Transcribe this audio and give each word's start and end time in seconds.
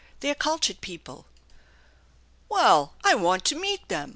They're 0.21 0.33
cultured 0.33 0.81
people."" 0.81 1.27
Well, 2.49 2.95
I 3.03 3.13
want 3.13 3.45
to 3.45 3.55
meet 3.55 3.87
them. 3.87 4.09